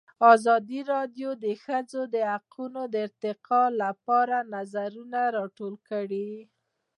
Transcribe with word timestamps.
ازادي 0.33 0.79
راډیو 0.93 1.29
د 1.37 1.37
د 1.43 1.45
ښځو 1.63 2.01
حقونه 2.31 2.81
د 2.93 2.95
ارتقا 3.07 3.63
لپاره 3.81 4.37
نظرونه 4.53 5.19
راټول 5.37 5.73
کړي. 5.89 6.31